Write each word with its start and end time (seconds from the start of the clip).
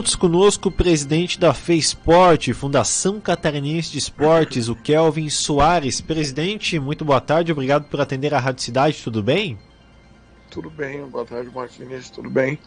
Juntos 0.00 0.16
conosco 0.16 0.70
o 0.70 0.72
presidente 0.72 1.38
da 1.38 1.52
FEISPORT, 1.52 2.54
Fundação 2.54 3.20
Catarinense 3.20 3.92
de 3.92 3.98
Esportes, 3.98 4.70
o 4.70 4.74
Kelvin 4.74 5.28
Soares. 5.28 6.00
Presidente, 6.00 6.78
muito 6.78 7.04
boa 7.04 7.20
tarde, 7.20 7.52
obrigado 7.52 7.84
por 7.84 8.00
atender 8.00 8.32
a 8.32 8.38
Rádio 8.38 8.62
Cidade, 8.62 9.04
tudo 9.04 9.22
bem? 9.22 9.58
Tudo 10.50 10.70
bem, 10.70 11.04
boa 11.04 11.26
tarde 11.26 11.50
Martins, 11.54 12.08
tudo 12.08 12.30
bem? 12.30 12.58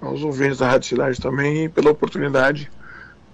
Aos 0.00 0.24
ouvintes 0.24 0.58
da 0.58 0.70
Rádio 0.70 0.88
Cidade 0.88 1.20
também 1.20 1.66
e 1.66 1.68
pela 1.68 1.92
oportunidade 1.92 2.68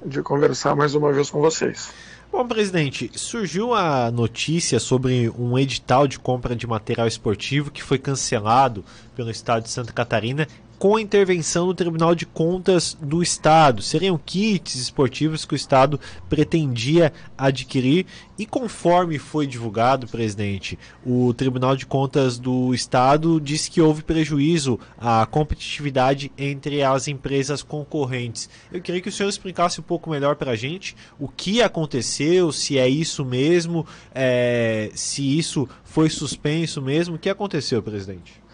de 0.04 0.22
conversar 0.22 0.76
mais 0.76 0.94
uma 0.94 1.10
vez 1.10 1.30
com 1.30 1.40
vocês. 1.40 1.90
Bom, 2.30 2.46
presidente, 2.46 3.10
surgiu 3.14 3.72
a 3.72 4.10
notícia 4.10 4.78
sobre 4.78 5.30
um 5.30 5.58
edital 5.58 6.06
de 6.06 6.18
compra 6.18 6.54
de 6.54 6.66
material 6.66 7.08
esportivo 7.08 7.70
que 7.70 7.82
foi 7.82 7.96
cancelado 7.98 8.84
pelo 9.16 9.30
Estado 9.30 9.62
de 9.62 9.70
Santa 9.70 9.94
Catarina 9.94 10.46
com 10.78 10.94
a 10.94 11.00
intervenção 11.00 11.66
do 11.66 11.74
Tribunal 11.74 12.14
de 12.14 12.24
Contas 12.24 12.96
do 13.00 13.22
Estado. 13.22 13.82
Seriam 13.82 14.18
kits 14.24 14.76
esportivos 14.76 15.44
que 15.44 15.54
o 15.54 15.56
Estado 15.56 15.98
pretendia 16.28 17.12
adquirir 17.36 18.06
e 18.38 18.46
conforme 18.46 19.18
foi 19.18 19.46
divulgado, 19.46 20.06
presidente, 20.06 20.78
o 21.04 21.34
Tribunal 21.34 21.74
de 21.74 21.84
Contas 21.84 22.38
do 22.38 22.72
Estado 22.72 23.40
disse 23.40 23.68
que 23.68 23.80
houve 23.80 24.04
prejuízo 24.04 24.78
à 24.96 25.26
competitividade 25.26 26.30
entre 26.38 26.82
as 26.82 27.08
empresas 27.08 27.64
concorrentes. 27.64 28.48
Eu 28.72 28.80
queria 28.80 29.00
que 29.00 29.08
o 29.08 29.12
senhor 29.12 29.28
explicasse 29.28 29.80
um 29.80 29.84
pouco 29.84 30.08
melhor 30.08 30.36
para 30.36 30.52
a 30.52 30.56
gente 30.56 30.94
o 31.18 31.28
que 31.28 31.60
aconteceu, 31.60 32.52
se 32.52 32.78
é 32.78 32.88
isso 32.88 33.24
mesmo, 33.24 33.84
é, 34.14 34.90
se 34.94 35.36
isso 35.36 35.68
foi 35.82 36.08
suspenso 36.08 36.80
mesmo. 36.80 37.16
O 37.16 37.18
que 37.18 37.28
aconteceu, 37.28 37.82
presidente? 37.82 38.47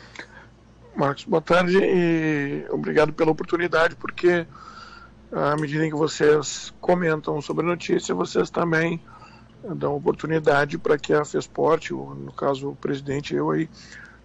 Marcos, 0.96 1.24
boa 1.24 1.42
tarde 1.42 1.76
e 1.76 2.66
obrigado 2.70 3.12
pela 3.12 3.32
oportunidade, 3.32 3.96
porque 3.96 4.46
à 5.32 5.56
medida 5.56 5.84
em 5.84 5.90
que 5.90 5.96
vocês 5.96 6.72
comentam 6.80 7.40
sobre 7.40 7.64
a 7.64 7.68
notícia, 7.68 8.14
vocês 8.14 8.48
também 8.48 9.02
dão 9.74 9.96
oportunidade 9.96 10.78
para 10.78 10.96
que 10.96 11.12
a 11.12 11.24
FESPORT, 11.24 11.90
no 11.90 12.32
caso 12.32 12.70
o 12.70 12.76
presidente 12.76 13.34
e 13.34 13.38
eu 13.38 13.50
aí, 13.50 13.68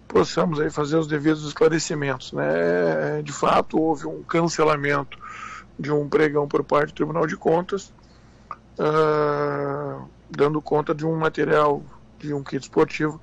possamos 0.06 0.60
aí 0.60 0.70
fazer 0.70 0.96
os 0.96 1.08
devidos 1.08 1.44
esclarecimentos. 1.44 2.32
Né? 2.32 3.20
De 3.24 3.32
fato, 3.32 3.76
houve 3.76 4.06
um 4.06 4.22
cancelamento 4.22 5.18
de 5.76 5.90
um 5.90 6.08
pregão 6.08 6.46
por 6.46 6.62
parte 6.62 6.90
do 6.90 6.94
Tribunal 6.94 7.26
de 7.26 7.36
Contas, 7.36 7.92
uh, 8.78 10.08
dando 10.30 10.62
conta 10.62 10.94
de 10.94 11.04
um 11.04 11.16
material, 11.16 11.82
de 12.16 12.32
um 12.32 12.44
kit 12.44 12.62
esportivo 12.62 13.20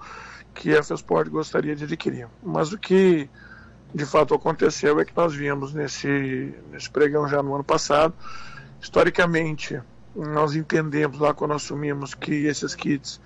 que 0.58 0.76
a 0.76 0.82
FESPORT 0.82 1.30
gostaria 1.30 1.76
de 1.76 1.84
adquirir. 1.84 2.28
Mas 2.44 2.74
o 2.74 2.78
que 2.78 3.30
de 3.94 4.06
fato 4.06 4.34
aconteceu 4.34 5.00
é 5.00 5.06
que 5.06 5.16
nós 5.16 5.34
vimos 5.34 5.74
nesse, 5.74 6.54
nesse 6.72 6.90
pregão 6.90 7.28
já 7.28 7.42
no 7.44 7.54
ano 7.54 7.64
passado, 7.64 8.14
historicamente, 8.82 9.80
nós 10.16 10.56
entendemos 10.56 11.20
lá 11.20 11.34
quando 11.34 11.54
assumimos 11.54 12.14
que 12.14 12.48
esses 12.48 12.74
kits 12.76 13.22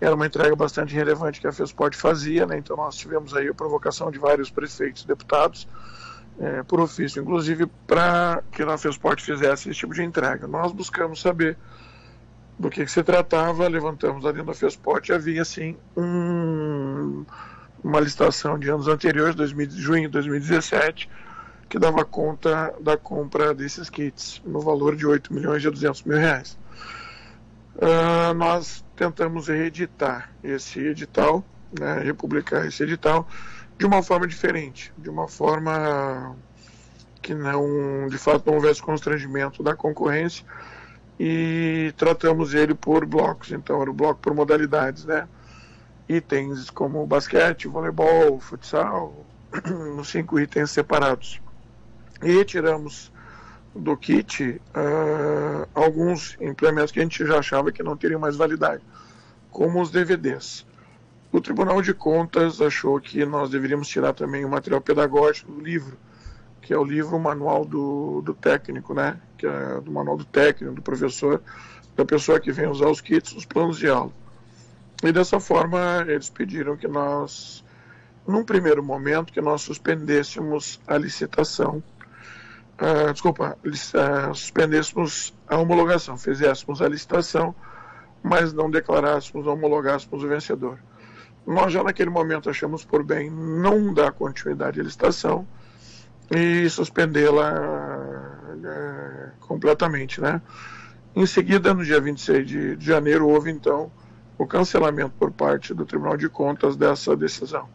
era 0.00 0.14
uma 0.14 0.26
entrega 0.26 0.54
bastante 0.54 0.94
relevante 0.94 1.40
que 1.40 1.48
a 1.48 1.52
FESPORT 1.52 1.96
fazia, 1.96 2.46
né? 2.46 2.56
então 2.56 2.76
nós 2.76 2.94
tivemos 2.94 3.34
aí 3.34 3.48
a 3.48 3.54
provocação 3.54 4.10
de 4.10 4.18
vários 4.18 4.48
prefeitos 4.48 5.02
e 5.02 5.08
deputados, 5.08 5.66
é, 6.38 6.62
por 6.62 6.78
ofício, 6.78 7.20
inclusive 7.20 7.66
para 7.88 8.40
que 8.52 8.62
a 8.62 8.78
FESPORT 8.78 9.20
fizesse 9.20 9.68
esse 9.68 9.80
tipo 9.80 9.92
de 9.92 10.04
entrega. 10.04 10.46
Nós 10.46 10.70
buscamos 10.70 11.20
saber 11.20 11.56
do 12.58 12.68
que, 12.68 12.84
que 12.84 12.90
se 12.90 13.02
tratava, 13.02 13.68
levantamos 13.68 14.26
ali 14.26 14.42
na 14.42 14.52
FESPORT 14.52 15.08
e 15.08 15.14
havia 15.14 15.42
assim 15.42 15.76
um, 15.96 17.24
uma 17.82 18.00
licitação 18.00 18.58
de 18.58 18.68
anos 18.68 18.88
anteriores, 18.88 19.34
2000, 19.34 19.70
junho 19.70 20.02
de 20.02 20.08
2017, 20.08 21.08
que 21.68 21.78
dava 21.78 22.04
conta 22.04 22.74
da 22.80 22.96
compra 22.96 23.54
desses 23.54 23.88
kits 23.88 24.42
no 24.44 24.60
valor 24.60 24.96
de 24.96 25.06
8 25.06 25.32
milhões 25.32 25.64
e 25.64 25.70
200 25.70 26.02
mil 26.02 26.18
reais. 26.18 26.58
Uh, 27.76 28.34
nós 28.34 28.84
tentamos 28.96 29.46
reeditar 29.46 30.32
esse 30.42 30.80
edital, 30.80 31.44
né, 31.78 32.00
republicar 32.00 32.66
esse 32.66 32.82
edital 32.82 33.28
de 33.78 33.86
uma 33.86 34.02
forma 34.02 34.26
diferente, 34.26 34.92
de 34.98 35.08
uma 35.08 35.28
forma 35.28 36.34
que 37.22 37.34
não, 37.34 38.08
de 38.08 38.18
fato, 38.18 38.46
não 38.46 38.54
houvesse 38.54 38.82
constrangimento 38.82 39.62
da 39.62 39.76
concorrência, 39.76 40.44
e 41.18 41.92
tratamos 41.96 42.54
ele 42.54 42.74
por 42.74 43.04
blocos, 43.04 43.50
então 43.50 43.82
era 43.82 43.90
o 43.90 43.94
bloco 43.94 44.20
por 44.20 44.34
modalidades, 44.34 45.04
né? 45.04 45.28
Itens 46.08 46.70
como 46.70 47.06
basquete, 47.06 47.68
voleibol, 47.68 48.38
futsal, 48.40 49.26
nos 49.96 50.08
cinco 50.08 50.38
itens 50.38 50.70
separados. 50.70 51.40
E 52.22 52.44
tiramos 52.44 53.12
do 53.74 53.96
kit 53.96 54.60
uh, 54.74 55.68
alguns 55.74 56.36
implementos 56.40 56.92
que 56.92 57.00
a 57.00 57.02
gente 57.02 57.24
já 57.26 57.38
achava 57.38 57.70
que 57.70 57.82
não 57.82 57.96
teriam 57.96 58.20
mais 58.20 58.36
validade, 58.36 58.82
como 59.50 59.80
os 59.80 59.90
DVDs. 59.90 60.66
O 61.30 61.40
Tribunal 61.40 61.82
de 61.82 61.92
Contas 61.92 62.60
achou 62.60 62.98
que 63.00 63.24
nós 63.26 63.50
deveríamos 63.50 63.88
tirar 63.88 64.14
também 64.14 64.44
o 64.44 64.48
material 64.48 64.80
pedagógico 64.80 65.52
do 65.52 65.60
livro, 65.60 65.96
que 66.60 66.72
é 66.72 66.78
o 66.78 66.84
livro 66.84 67.18
Manual 67.18 67.64
do, 67.64 68.20
do 68.22 68.34
Técnico, 68.34 68.94
né? 68.94 69.18
Que 69.36 69.46
é 69.46 69.80
do 69.80 69.90
manual 69.90 70.16
do 70.16 70.24
técnico, 70.24 70.74
do 70.74 70.82
professor, 70.82 71.42
da 71.96 72.04
pessoa 72.04 72.38
que 72.38 72.52
vem 72.52 72.66
usar 72.66 72.88
os 72.88 73.00
kits, 73.00 73.32
os 73.32 73.44
planos 73.44 73.78
de 73.78 73.88
aula. 73.88 74.12
E 75.02 75.12
dessa 75.12 75.38
forma 75.38 76.04
eles 76.08 76.28
pediram 76.28 76.76
que 76.76 76.88
nós, 76.88 77.64
num 78.26 78.44
primeiro 78.44 78.82
momento, 78.82 79.32
que 79.32 79.40
nós 79.40 79.62
suspendêssemos 79.62 80.80
a 80.86 80.98
licitação, 80.98 81.82
uh, 82.80 83.12
desculpa, 83.12 83.56
uh, 83.64 84.34
suspendêssemos 84.34 85.34
a 85.46 85.56
homologação, 85.56 86.18
fizéssemos 86.18 86.82
a 86.82 86.88
licitação, 86.88 87.54
mas 88.22 88.52
não 88.52 88.70
declarássemos, 88.70 89.46
homologássemos 89.46 90.24
o 90.24 90.28
vencedor. 90.28 90.78
Nós 91.46 91.72
já 91.72 91.82
naquele 91.82 92.10
momento 92.10 92.50
achamos 92.50 92.84
por 92.84 93.02
bem 93.02 93.30
não 93.30 93.94
dar 93.94 94.12
continuidade 94.12 94.80
à 94.80 94.82
licitação, 94.82 95.46
e 96.30 96.68
suspendê-la 96.68 97.54
é, 98.64 99.30
completamente, 99.40 100.20
né? 100.20 100.40
Em 101.16 101.26
seguida, 101.26 101.72
no 101.74 101.84
dia 101.84 102.00
26 102.00 102.46
de, 102.46 102.76
de 102.76 102.86
janeiro, 102.86 103.28
houve 103.28 103.50
então 103.50 103.90
o 104.36 104.46
cancelamento 104.46 105.12
por 105.18 105.32
parte 105.32 105.74
do 105.74 105.84
Tribunal 105.84 106.16
de 106.16 106.28
Contas 106.28 106.76
dessa 106.76 107.16
decisão. 107.16 107.68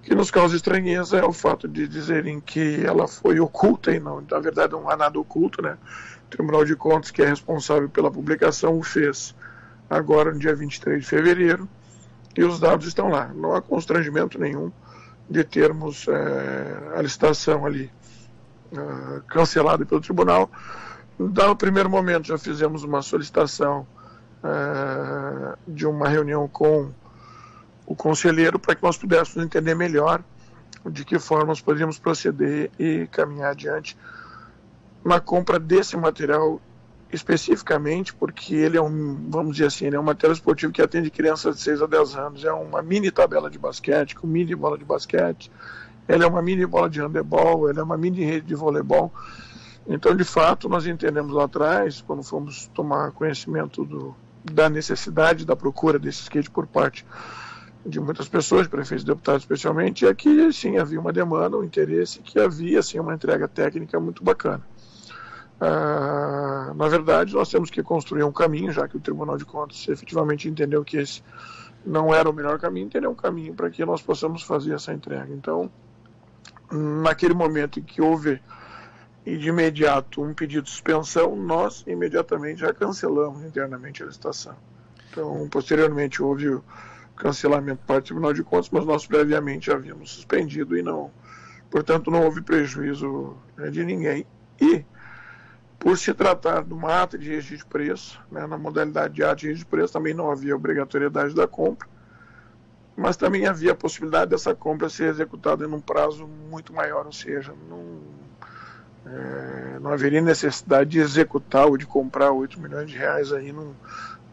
O 0.00 0.02
que 0.02 0.14
nos 0.14 0.30
causa 0.30 0.56
estranheza 0.56 1.18
é 1.18 1.24
o 1.24 1.32
fato 1.32 1.68
de 1.68 1.86
dizerem 1.86 2.40
que 2.40 2.84
ela 2.84 3.06
foi 3.06 3.40
oculta 3.40 3.92
e 3.92 4.00
não, 4.00 4.20
na 4.20 4.38
verdade 4.38 4.72
não 4.72 4.88
há 4.90 4.96
nada 4.96 5.18
oculto, 5.18 5.62
né? 5.62 5.78
O 6.26 6.30
Tribunal 6.30 6.64
de 6.64 6.76
Contas, 6.76 7.10
que 7.10 7.22
é 7.22 7.26
responsável 7.26 7.88
pela 7.88 8.10
publicação, 8.10 8.78
o 8.78 8.82
fez 8.82 9.34
agora 9.88 10.32
no 10.32 10.38
dia 10.38 10.54
23 10.54 11.00
de 11.00 11.08
fevereiro 11.08 11.68
e 12.36 12.44
os 12.44 12.60
dados 12.60 12.86
estão 12.86 13.08
lá. 13.08 13.30
Não 13.34 13.54
há 13.54 13.62
constrangimento 13.62 14.38
nenhum 14.38 14.70
de 15.28 15.44
termos 15.44 16.06
é, 16.08 16.92
a 16.96 17.02
licitação 17.02 17.66
ali 17.66 17.90
uh, 18.72 19.22
cancelada 19.28 19.84
pelo 19.84 20.00
tribunal. 20.00 20.50
No 21.18 21.56
primeiro 21.56 21.90
momento 21.90 22.28
já 22.28 22.38
fizemos 22.38 22.82
uma 22.82 23.02
solicitação 23.02 23.86
uh, 24.42 25.58
de 25.66 25.86
uma 25.86 26.08
reunião 26.08 26.48
com 26.48 26.90
o 27.86 27.94
conselheiro 27.94 28.58
para 28.58 28.74
que 28.74 28.82
nós 28.82 28.96
pudéssemos 28.96 29.44
entender 29.44 29.74
melhor 29.74 30.22
de 30.86 31.04
que 31.04 31.18
forma 31.18 31.46
nós 31.46 31.60
poderíamos 31.60 31.98
proceder 31.98 32.70
e 32.78 33.06
caminhar 33.10 33.50
adiante 33.50 33.96
na 35.04 35.20
compra 35.20 35.58
desse 35.58 35.96
material 35.96 36.60
especificamente 37.12 38.14
porque 38.14 38.54
ele 38.54 38.76
é 38.76 38.82
um, 38.82 39.28
vamos 39.28 39.52
dizer 39.56 39.66
assim, 39.66 39.86
é 39.86 39.98
um 39.98 40.02
material 40.02 40.34
esportivo 40.34 40.72
que 40.72 40.82
atende 40.82 41.10
crianças 41.10 41.56
de 41.56 41.62
6 41.62 41.82
a 41.82 41.86
10 41.86 42.16
anos. 42.16 42.44
É 42.44 42.52
uma 42.52 42.82
mini 42.82 43.10
tabela 43.10 43.50
de 43.50 43.58
basquete, 43.58 44.14
com 44.14 44.26
mini 44.26 44.54
bola 44.54 44.76
de 44.76 44.84
basquete, 44.84 45.50
ele 46.08 46.24
é 46.24 46.26
uma 46.26 46.42
mini 46.42 46.64
bola 46.64 46.88
de 46.88 47.00
handebol, 47.00 47.68
ele 47.68 47.78
é 47.78 47.82
uma 47.82 47.96
mini 47.96 48.24
rede 48.24 48.46
de 48.46 48.54
voleibol. 48.54 49.12
Então, 49.86 50.14
de 50.14 50.24
fato, 50.24 50.68
nós 50.68 50.86
entendemos 50.86 51.32
lá 51.32 51.44
atrás, 51.44 52.02
quando 52.06 52.22
fomos 52.22 52.70
tomar 52.74 53.10
conhecimento 53.12 53.84
do, 53.84 54.14
da 54.44 54.68
necessidade 54.68 55.46
da 55.46 55.56
procura 55.56 55.98
desse 55.98 56.22
skate 56.22 56.50
por 56.50 56.66
parte 56.66 57.06
de 57.86 57.98
muitas 58.00 58.28
pessoas, 58.28 58.66
prefeitos 58.66 59.02
e 59.02 59.06
deputados 59.06 59.42
especialmente, 59.42 60.06
é 60.06 60.14
que 60.14 60.52
sim 60.52 60.76
havia 60.76 61.00
uma 61.00 61.12
demanda, 61.12 61.56
um 61.56 61.64
interesse, 61.64 62.20
que 62.20 62.38
havia 62.38 62.82
sim 62.82 62.98
uma 62.98 63.14
entrega 63.14 63.48
técnica 63.48 63.98
muito 63.98 64.22
bacana. 64.22 64.62
Ah, 65.60 66.72
na 66.74 66.88
verdade, 66.88 67.34
nós 67.34 67.50
temos 67.50 67.70
que 67.70 67.82
construir 67.82 68.22
um 68.22 68.32
caminho, 68.32 68.70
já 68.72 68.86
que 68.86 68.96
o 68.96 69.00
Tribunal 69.00 69.36
de 69.36 69.44
Contas 69.44 69.88
efetivamente 69.88 70.48
entendeu 70.48 70.84
que 70.84 70.96
esse 70.98 71.22
não 71.84 72.14
era 72.14 72.28
o 72.28 72.32
melhor 72.32 72.58
caminho, 72.58 72.86
entendeu 72.86 73.10
um 73.10 73.14
caminho 73.14 73.54
para 73.54 73.70
que 73.70 73.84
nós 73.84 74.02
possamos 74.02 74.42
fazer 74.42 74.74
essa 74.74 74.92
entrega. 74.92 75.32
Então, 75.32 75.70
naquele 76.70 77.34
momento 77.34 77.80
em 77.80 77.82
que 77.82 78.00
houve 78.00 78.40
e 79.26 79.36
de 79.36 79.48
imediato 79.48 80.22
um 80.22 80.32
pedido 80.32 80.64
de 80.64 80.70
suspensão, 80.70 81.36
nós 81.36 81.84
imediatamente 81.86 82.60
já 82.60 82.72
cancelamos 82.72 83.44
internamente 83.44 84.02
a 84.02 84.06
licitação. 84.06 84.56
Então, 85.10 85.48
posteriormente 85.50 86.22
houve 86.22 86.48
o 86.48 86.64
cancelamento 87.16 87.82
para 87.86 87.98
o 87.98 88.02
Tribunal 88.02 88.32
de 88.32 88.42
Contas, 88.42 88.70
mas 88.70 88.86
nós 88.86 89.06
previamente 89.06 89.66
já 89.66 89.74
havíamos 89.74 90.12
suspendido 90.12 90.78
e 90.78 90.82
não, 90.82 91.10
portanto, 91.70 92.10
não 92.10 92.24
houve 92.24 92.40
prejuízo 92.40 93.36
né, 93.56 93.70
de 93.70 93.84
ninguém. 93.84 94.24
E 94.60 94.84
Por 95.78 95.96
se 95.96 96.12
tratar 96.12 96.64
de 96.64 96.72
uma 96.72 97.02
ata 97.02 97.16
de 97.16 97.28
registro 97.28 97.58
de 97.58 97.66
preço, 97.66 98.20
né, 98.30 98.46
na 98.46 98.58
modalidade 98.58 99.14
de 99.14 99.22
ata 99.22 99.36
de 99.36 99.46
registro 99.46 99.66
de 99.66 99.70
preço 99.70 99.92
também 99.92 100.12
não 100.12 100.30
havia 100.30 100.56
obrigatoriedade 100.56 101.34
da 101.34 101.46
compra, 101.46 101.88
mas 102.96 103.16
também 103.16 103.46
havia 103.46 103.72
a 103.72 103.76
possibilidade 103.76 104.32
dessa 104.32 104.54
compra 104.54 104.88
ser 104.88 105.04
executada 105.04 105.64
em 105.64 105.68
um 105.68 105.80
prazo 105.80 106.26
muito 106.26 106.72
maior, 106.72 107.06
ou 107.06 107.12
seja, 107.12 107.54
não, 107.70 108.00
é, 109.06 109.78
não 109.78 109.92
haveria 109.92 110.20
necessidade 110.20 110.90
de 110.90 110.98
executar 110.98 111.66
ou 111.66 111.76
de 111.76 111.86
comprar 111.86 112.32
8 112.32 112.60
milhões 112.60 112.90
de 112.90 112.96
reais 112.96 113.32
aí 113.32 113.52
num, 113.52 113.72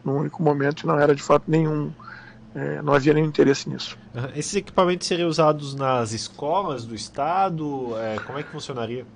num 0.04 0.16
único 0.16 0.42
momento 0.42 0.82
e 0.82 0.86
não 0.86 0.98
era 0.98 1.14
de 1.14 1.22
fato 1.22 1.44
nenhum, 1.46 1.92
é, 2.56 2.82
não 2.82 2.92
havia 2.92 3.14
nenhum 3.14 3.28
interesse 3.28 3.68
nisso. 3.68 3.96
Esses 4.34 4.56
equipamentos 4.56 5.06
seriam 5.06 5.28
usados 5.28 5.76
nas 5.76 6.10
escolas 6.10 6.84
do 6.84 6.94
estado? 6.94 7.96
É, 7.98 8.18
como 8.18 8.36
é 8.36 8.42
que 8.42 8.50
funcionaria? 8.50 9.06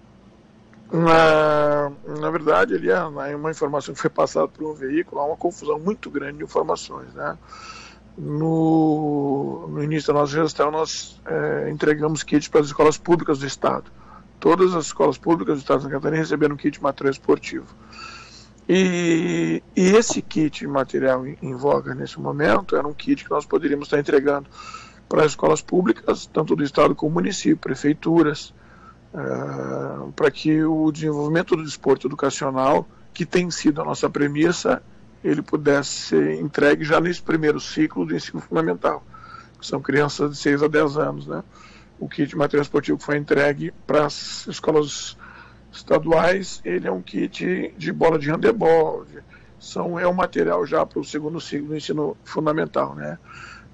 Na, 0.93 1.93
na 2.21 2.31
verdade, 2.31 2.75
ele 2.75 2.91
é 2.91 3.01
uma 3.03 3.51
informação 3.51 3.95
que 3.95 4.01
foi 4.01 4.11
passada 4.11 4.49
por 4.49 4.69
um 4.69 4.75
veículo, 4.75 5.21
há 5.21 5.27
uma 5.27 5.37
confusão 5.37 5.79
muito 5.79 6.11
grande 6.11 6.39
de 6.39 6.45
informações. 6.45 7.15
Né? 7.15 7.39
No, 8.19 9.69
no 9.69 9.83
início 9.83 10.13
da 10.13 10.19
nossa 10.21 10.33
gestão, 10.33 10.71
nós 10.71 11.21
é, 11.25 11.71
entregamos 11.71 12.23
kits 12.25 12.49
para 12.49 12.61
as 12.61 12.67
escolas 12.67 12.99
públicas 12.99 13.39
do 13.39 13.47
Estado. 13.47 13.85
Todas 14.41 14.75
as 14.75 14.87
escolas 14.87 15.17
públicas 15.17 15.59
do 15.59 15.61
Estado 15.61 15.79
de 15.79 15.85
Santa 15.85 15.95
Catarina 15.95 16.21
receberam 16.21 16.57
kit 16.57 16.77
de 16.77 16.83
material 16.83 17.13
esportivo. 17.13 17.67
E, 18.69 19.63
e, 19.77 19.83
esse 19.97 20.23
kit 20.23 20.61
de 20.61 20.67
material 20.67 21.27
em, 21.27 21.37
em 21.43 21.55
voga 21.55 21.95
nesse 21.95 22.21
momento 22.21 22.77
era 22.77 22.87
um 22.87 22.95
kit 22.95 23.25
que 23.25 23.31
nós 23.31 23.45
poderíamos 23.45 23.87
estar 23.87 23.99
entregando 23.99 24.49
para 25.09 25.25
as 25.25 25.33
escolas 25.33 25.61
públicas, 25.61 26.27
tanto 26.27 26.55
do 26.55 26.63
Estado 26.63 26.95
como 26.95 27.15
município, 27.15 27.57
prefeituras, 27.57 28.55
uh, 29.15 30.13
para 30.13 30.31
que 30.31 30.63
o 30.63 30.91
desenvolvimento 30.91 31.57
do 31.57 31.65
desporto 31.65 32.07
educacional, 32.07 32.87
que 33.13 33.27
tem 33.27 33.51
sido 33.51 33.81
a 33.81 33.85
nossa 33.85 34.09
premissa, 34.09 34.83
ele 35.23 35.43
pudesse 35.43 35.91
ser 35.91 36.41
entregue 36.41 36.85
já 36.85 37.01
nesse 37.01 37.23
primeiro 37.23 37.61
ciclo 37.61 38.07
do 38.07 38.15
ensino 38.15 38.41
fundamental, 38.41 39.05
que 39.59 39.67
são 39.67 39.81
crianças 39.81 40.31
de 40.31 40.37
6 40.39 40.63
a 40.63 40.69
10 40.69 40.97
anos. 40.97 41.27
Né? 41.27 41.43
O 41.99 42.09
kit 42.09 42.29
de 42.29 42.37
material 42.37 42.63
esportivo 42.63 42.99
que 42.99 43.05
foi 43.05 43.17
entregue 43.17 43.73
para 43.87 44.07
as 44.07 44.47
escolas 44.47 45.17
estaduais, 45.73 46.61
ele 46.65 46.89
é 46.89 46.93
um 46.93 47.03
kit 47.03 47.75
de 47.77 47.93
bola 47.93 48.19
de 48.19 48.31
handebol, 48.31 49.05
são, 49.59 50.01
é 50.01 50.09
um 50.09 50.15
material 50.15 50.67
já 50.67 50.85
para 50.87 50.99
o 50.99 51.05
segundo 51.05 51.41
ciclo 51.41 51.69
do 51.69 51.77
ensino 51.77 52.17
fundamental. 52.25 52.95
Né? 52.95 53.19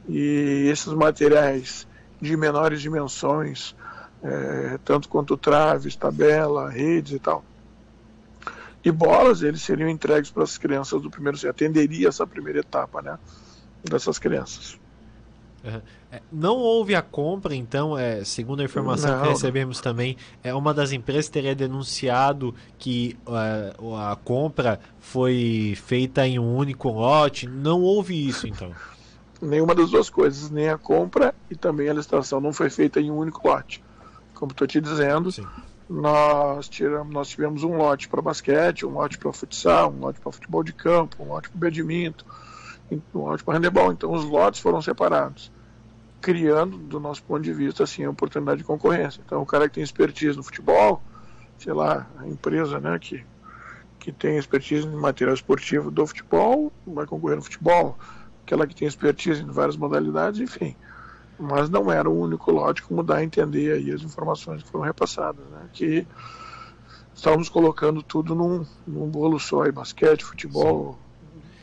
E 0.09 0.69
esses 0.71 0.93
materiais 0.93 1.87
de 2.21 2.37
menores 2.37 2.81
dimensões, 2.81 3.75
é, 4.23 4.79
tanto 4.85 5.09
quanto 5.09 5.37
traves, 5.37 5.97
tabela, 5.97 6.71
redes 6.71 7.13
e 7.13 7.19
tal. 7.19 7.45
E 8.85 8.91
bolas, 8.91 9.43
eles 9.43 9.63
seriam 9.63 9.89
entregues 9.89 10.31
para 10.31 10.45
as 10.45 10.57
crianças 10.57 11.03
do 11.03 11.11
primeiro 11.11 11.37
ciclo, 11.37 11.51
atenderia 11.51 12.09
essa 12.09 12.27
primeira 12.27 12.61
etapa, 12.61 13.03
né, 13.03 13.19
dessas 13.83 14.19
crianças. 14.19 14.79
Uhum. 15.65 15.81
Não 16.31 16.57
houve 16.57 16.95
a 16.95 17.03
compra, 17.03 17.53
então, 17.53 17.99
é, 17.99 18.23
segundo 18.23 18.61
a 18.61 18.65
informação 18.65 19.11
não, 19.11 19.23
que 19.23 19.29
recebemos 19.31 19.79
não. 19.79 19.83
também, 19.83 20.17
é 20.43 20.55
uma 20.55 20.73
das 20.73 20.93
empresas 20.93 21.29
teria 21.29 21.55
denunciado 21.55 22.55
que 22.79 23.19
uh, 23.27 23.97
a 23.97 24.15
compra 24.15 24.79
foi 25.01 25.77
feita 25.85 26.25
em 26.25 26.39
um 26.39 26.55
único 26.55 26.89
lote. 26.91 27.49
Não 27.49 27.83
houve 27.83 28.29
isso, 28.29 28.47
então. 28.47 28.73
Nenhuma 29.43 29.75
das 29.75 29.91
duas 29.91 30.09
coisas, 30.09 30.49
nem 30.49 30.69
a 30.69 30.79
compra 30.79 31.35
e 31.51 31.57
também 31.57 31.89
a 31.89 31.93
licitação 31.93 32.41
não 32.41 32.53
foi 32.53 32.71
feita 32.71 33.01
em 33.01 33.11
um 33.11 33.19
único 33.19 33.47
lote 33.47 33.83
como 34.37 34.53
estou 34.53 34.67
te 34.67 34.81
dizendo, 34.81 35.31
nós, 35.89 36.69
tiramos, 36.69 37.13
nós 37.13 37.29
tivemos 37.29 37.65
um 37.65 37.77
lote 37.77 38.09
para 38.09 38.21
basquete, 38.21 38.85
um 38.85 38.91
lote 38.91 39.19
para 39.19 39.33
futsal, 39.33 39.91
um 39.91 40.01
lote 40.01 40.21
para 40.21 40.31
futebol 40.31 40.63
de 40.63 40.73
campo, 40.73 41.23
um 41.23 41.29
lote 41.29 41.49
para 41.49 41.59
badminton, 41.59 42.25
um 43.15 43.21
lote 43.21 43.43
para 43.43 43.55
handebol. 43.55 43.93
Então 43.93 44.13
os 44.13 44.25
lotes 44.25 44.61
foram 44.61 44.83
separados, 44.83 45.51
criando, 46.21 46.77
do 46.77 47.01
nosso 47.01 47.23
ponto 47.23 47.43
de 47.43 47.53
vista, 47.53 47.85
assim, 47.85 48.05
a 48.05 48.11
oportunidade 48.11 48.59
de 48.59 48.65
concorrência. 48.65 49.23
Então 49.25 49.43
o 49.43 49.47
cara 49.47 49.69
que 49.69 49.77
tem 49.77 49.85
expertise 49.85 50.37
no 50.37 50.43
futebol, 50.43 51.03
sei 51.59 51.73
lá, 51.73 52.07
a 52.19 52.29
empresa 52.29 52.79
né, 52.79 52.99
que, 52.99 53.25
que 53.99 54.13
tem 54.13 54.37
expertise 54.37 54.87
em 54.87 54.97
material 54.97 55.35
esportivo 55.35 55.91
do 55.91 56.07
futebol, 56.07 56.73
vai 56.87 57.07
concorrer 57.07 57.37
no 57.37 57.43
futebol. 57.43 57.99
Aquela 58.45 58.67
que 58.67 58.77
tem 58.77 58.87
expertise 58.87 59.43
em 59.43 59.51
várias 59.51 59.77
modalidades, 59.77 60.41
enfim 60.41 60.77
mas 61.39 61.69
não 61.69 61.91
era 61.91 62.09
o 62.09 62.19
único 62.19 62.51
lote 62.51 62.83
como 62.83 63.03
dá 63.03 63.17
a 63.17 63.25
entender 63.25 63.73
aí 63.73 63.91
as 63.91 64.03
informações 64.03 64.63
que 64.63 64.69
foram 64.69 64.85
repassadas, 64.85 65.45
né? 65.51 65.69
que 65.73 66.07
estávamos 67.15 67.49
colocando 67.49 68.03
tudo 68.03 68.35
num, 68.35 68.65
num 68.87 69.07
bolo 69.09 69.39
só, 69.39 69.71
basquete, 69.71 70.25
futebol, 70.25 70.99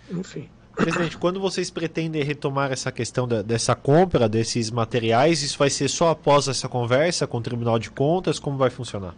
Sim. 0.09 0.19
enfim. 0.19 0.49
Presidente, 0.75 1.17
quando 1.17 1.39
vocês 1.39 1.69
pretendem 1.69 2.23
retomar 2.23 2.71
essa 2.71 2.91
questão 2.91 3.27
da, 3.27 3.43
dessa 3.43 3.75
compra 3.75 4.27
desses 4.27 4.71
materiais, 4.71 5.43
isso 5.43 5.57
vai 5.57 5.69
ser 5.69 5.87
só 5.87 6.09
após 6.09 6.47
essa 6.47 6.67
conversa 6.67 7.27
com 7.27 7.37
o 7.37 7.41
Tribunal 7.41 7.77
de 7.77 7.91
Contas? 7.91 8.39
Como 8.39 8.57
vai 8.57 8.71
funcionar? 8.71 9.13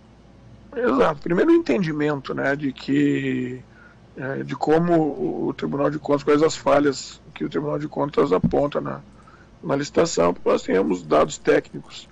Exato. 0.76 1.22
Primeiro, 1.22 1.52
o 1.52 1.56
entendimento 1.56 2.34
né, 2.34 2.58
de 2.58 2.74
que 2.74 3.62
é, 4.18 4.44
de 4.44 4.56
como 4.56 5.48
o 5.48 5.54
Tribunal 5.54 5.90
de 5.90 5.98
Contas, 5.98 6.24
quais 6.24 6.44
as 6.44 6.58
falhas 6.58 7.22
que 7.34 7.46
o 7.46 7.50
Tribunal 7.50 7.80
de 7.80 7.88
Contas 7.88 8.34
aponta 8.34 8.82
na, 8.82 9.02
na 9.64 9.76
licitação 9.76 10.34
para 10.34 10.42
que 10.44 10.50
nós 10.50 10.64
tenhamos 10.64 11.04
dados 11.04 11.38
técnicos 11.38 12.08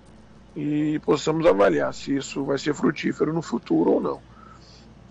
e 0.56 1.00
possamos 1.00 1.46
avaliar 1.46 1.94
se 1.94 2.16
isso 2.16 2.44
vai 2.44 2.58
ser 2.58 2.74
frutífero 2.74 3.34
no 3.34 3.42
futuro 3.42 3.92
ou 3.92 4.02
não. 4.02 4.22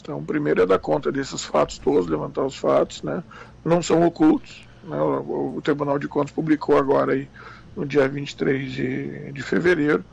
Então, 0.01 0.23
primeiro 0.25 0.63
é 0.63 0.67
dar 0.67 0.79
conta 0.79 1.13
desses 1.13 1.45
fatos 1.45 1.79
todos, 1.79 2.09
levantar 2.09 2.45
os 2.45 2.57
fatos, 2.57 3.03
né? 3.03 3.23
Não 3.65 3.81
são 3.81 4.05
ocultos. 4.05 4.67
Né? 4.83 5.01
O, 5.01 5.61
Tribunal 5.63 5.99
de 5.99 6.09
Contas 6.09 6.33
publicou 6.33 6.77
agora 6.77 7.13
aí 7.13 7.29
no 7.77 7.87
dia 7.87 8.09
23 8.09 8.73
de, 8.73 9.33
de 9.33 9.43
fevereiro. 9.43 10.05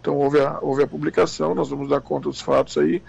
Então 0.00 0.16
houve 0.16 0.40
a, 0.40 0.58
houve 0.60 0.82
a 0.82 0.86
publicação, 0.86 1.54
nós 1.54 1.70
vamos 1.70 1.88
dar 1.88 2.00
conta 2.00 2.28
dos 2.28 2.40
fatos 2.40 2.76
aí. 2.76 3.02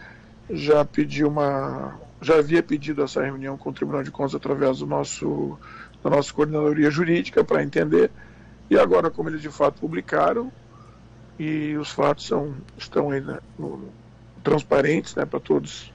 Já 0.50 0.86
pedi 0.86 1.26
uma. 1.26 1.96
Já 2.22 2.36
havia 2.36 2.64
pedido 2.64 3.04
essa 3.04 3.22
reunião 3.22 3.58
com 3.58 3.70
o 3.70 3.74
Tribunal 3.74 4.04
de 4.04 4.12
Contas 4.12 4.36
através 4.36 4.80
do 4.80 4.86
nosso, 4.86 5.58
da 6.02 6.10
nossa 6.10 6.34
coordenadoria 6.34 6.90
jurídica 6.90 7.44
para 7.44 7.64
entender 7.64 8.10
e 8.74 8.80
agora, 8.80 9.12
como 9.12 9.30
eles 9.30 9.42
de 9.42 9.50
fato 9.50 9.80
publicaram, 9.80 10.52
e 11.38 11.76
os 11.78 11.92
fatos 11.92 12.26
são, 12.26 12.56
estão 12.76 13.12
aí 13.12 13.22
né, 13.22 13.40
no, 13.58 13.88
transparentes 14.44 15.14
né, 15.14 15.26
para 15.26 15.40
todos, 15.40 15.94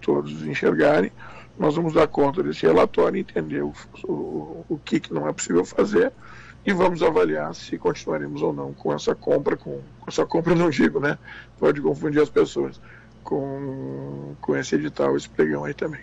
todos 0.00 0.42
enxergarem, 0.46 1.12
nós 1.58 1.76
vamos 1.76 1.92
dar 1.92 2.06
conta 2.06 2.42
desse 2.42 2.64
relatório, 2.64 3.20
entender 3.20 3.62
o, 3.62 3.74
o, 4.04 4.64
o 4.66 4.80
que, 4.82 4.98
que 4.98 5.12
não 5.12 5.28
é 5.28 5.32
possível 5.32 5.62
fazer 5.62 6.10
e 6.64 6.72
vamos 6.72 7.02
avaliar 7.02 7.54
se 7.54 7.76
continuaremos 7.76 8.40
ou 8.40 8.52
não 8.52 8.72
com 8.72 8.94
essa 8.94 9.14
compra, 9.14 9.58
com, 9.58 9.80
com 10.00 10.08
essa 10.08 10.24
compra 10.24 10.54
não 10.56 10.70
digo, 10.70 11.00
né? 11.00 11.18
Pode 11.58 11.82
confundir 11.82 12.22
as 12.22 12.30
pessoas, 12.30 12.80
com, 13.22 14.34
com 14.40 14.56
esse 14.56 14.74
edital, 14.74 15.16
esse 15.18 15.28
pregão 15.28 15.64
aí 15.64 15.74
também. 15.74 16.00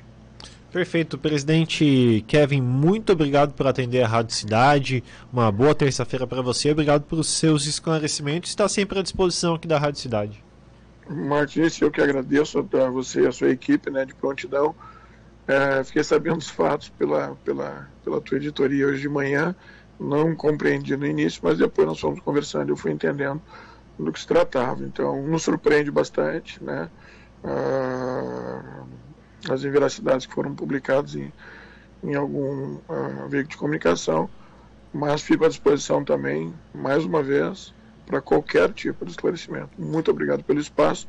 Perfeito, 0.71 1.17
presidente 1.17 2.25
Kevin, 2.27 2.61
muito 2.61 3.13
obrigado 3.13 3.53
por 3.53 3.65
atender 3.67 4.03
a 4.03 4.07
Rádio 4.07 4.35
Cidade. 4.35 5.03
Uma 5.31 5.49
boa 5.49 5.73
terça-feira 5.73 6.27
para 6.27 6.41
você. 6.41 6.71
Obrigado 6.71 7.03
pelos 7.03 7.27
seus 7.27 7.65
esclarecimentos. 7.65 8.49
Está 8.49 8.67
sempre 8.67 8.99
à 8.99 9.01
disposição 9.01 9.55
aqui 9.55 9.65
da 9.65 9.79
Rádio 9.79 10.01
Cidade. 10.01 10.43
Martins, 11.09 11.79
eu 11.79 11.89
que 11.89 12.01
agradeço 12.01 12.59
a 12.59 12.89
você 12.89 13.21
e 13.21 13.27
a 13.27 13.31
sua 13.31 13.49
equipe 13.49 13.89
né, 13.89 14.03
de 14.03 14.13
prontidão. 14.13 14.75
É, 15.47 15.81
fiquei 15.85 16.03
sabendo 16.03 16.39
os 16.39 16.49
fatos 16.49 16.89
pela, 16.89 17.37
pela, 17.45 17.89
pela 18.03 18.19
tua 18.19 18.37
editoria 18.37 18.87
hoje 18.87 19.01
de 19.01 19.09
manhã. 19.09 19.55
Não 19.97 20.35
compreendi 20.35 20.97
no 20.97 21.05
início, 21.05 21.39
mas 21.41 21.57
depois 21.57 21.87
nós 21.87 21.99
fomos 21.99 22.19
conversando 22.19 22.69
e 22.69 22.71
eu 22.73 22.77
fui 22.77 22.91
entendendo 22.91 23.41
do 23.97 24.11
que 24.11 24.19
se 24.19 24.27
tratava. 24.27 24.83
Então, 24.83 25.25
nos 25.25 25.43
surpreende 25.43 25.89
bastante, 25.89 26.61
né? 26.61 26.89
Ah, 27.41 28.83
as 29.49 29.63
inveracidades 29.63 30.25
que 30.25 30.33
foram 30.33 30.55
publicadas 30.55 31.15
em, 31.15 31.31
em 32.03 32.15
algum 32.15 32.75
uh, 32.75 33.27
veículo 33.29 33.49
de 33.49 33.57
comunicação, 33.57 34.29
mas 34.93 35.21
fico 35.21 35.45
à 35.45 35.47
disposição 35.47 36.03
também, 36.03 36.53
mais 36.73 37.05
uma 37.05 37.21
vez, 37.21 37.73
para 38.05 38.21
qualquer 38.21 38.71
tipo 38.73 39.05
de 39.05 39.11
esclarecimento. 39.11 39.69
Muito 39.77 40.09
obrigado 40.09 40.43
pelo 40.43 40.59
espaço 40.59 41.07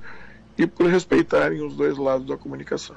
e 0.57 0.67
por 0.67 0.87
respeitarem 0.87 1.65
os 1.65 1.77
dois 1.77 1.97
lados 1.97 2.27
da 2.27 2.37
comunicação. 2.37 2.97